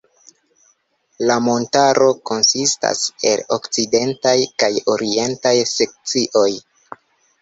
La 1.31 1.35
montaro 1.47 2.07
konsistas 2.29 3.03
el 3.33 3.45
okcidentaj 3.57 4.35
kaj 4.65 4.71
orientaj 4.95 5.57
sekcioj. 5.77 6.49